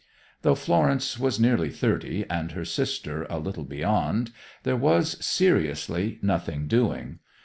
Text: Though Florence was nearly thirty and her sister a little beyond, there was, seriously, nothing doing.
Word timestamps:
Though 0.41 0.55
Florence 0.55 1.19
was 1.19 1.39
nearly 1.39 1.69
thirty 1.69 2.25
and 2.27 2.53
her 2.53 2.65
sister 2.65 3.27
a 3.29 3.37
little 3.37 3.63
beyond, 3.65 4.31
there 4.63 4.75
was, 4.75 5.15
seriously, 5.23 6.17
nothing 6.23 6.65
doing. 6.65 7.19